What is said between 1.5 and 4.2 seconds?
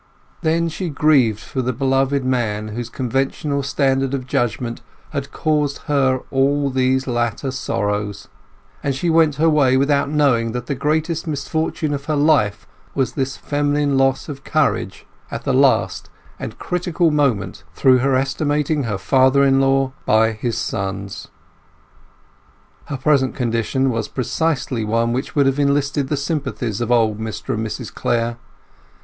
the beloved man whose conventional standard